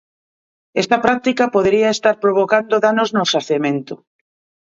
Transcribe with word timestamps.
Esta 0.81 0.97
práctica 1.05 1.51
podería 1.55 1.89
estar 1.91 2.15
provocando 2.23 2.75
danos 2.85 3.09
no 3.15 3.23
xacemento. 3.33 3.93